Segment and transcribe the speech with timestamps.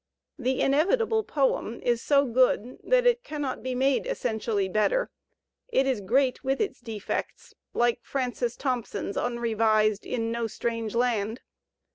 [0.39, 5.11] The inevitable poem is so good that it cannot be made essentially better;
[5.67, 11.41] it is great with its defects like Frauds Thompson's imrevised "In No Strange Land."